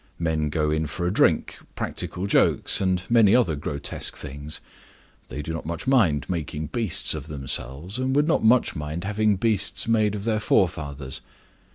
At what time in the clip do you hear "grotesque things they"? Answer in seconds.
3.55-5.43